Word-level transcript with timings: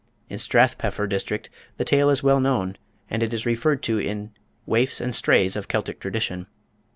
In 0.29 0.39
Strathpeffer 0.39 1.05
district 1.07 1.51
the 1.77 1.85
tale 1.85 2.09
is 2.09 2.23
well 2.23 2.39
known, 2.39 2.75
and 3.07 3.21
it 3.21 3.35
is 3.35 3.45
referred 3.45 3.83
to 3.83 3.99
in 3.99 4.31
"Waifs 4.65 4.99
and 4.99 5.13
Strays 5.13 5.55
of 5.55 5.67
Celtic 5.67 5.99
Tradition." 5.99 6.47